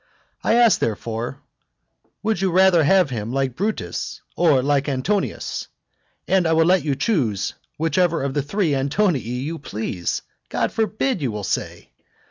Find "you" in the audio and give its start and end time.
2.41-2.49, 6.83-6.95, 9.19-9.59, 11.21-11.31